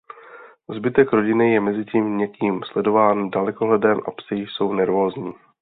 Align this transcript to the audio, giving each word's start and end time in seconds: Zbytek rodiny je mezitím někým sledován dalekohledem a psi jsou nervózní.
Zbytek 0.69 1.11
rodiny 1.13 1.49
je 1.51 1.61
mezitím 1.61 2.17
někým 2.17 2.63
sledován 2.71 3.29
dalekohledem 3.31 3.97
a 4.07 4.11
psi 4.11 4.35
jsou 4.35 4.73
nervózní. 4.73 5.33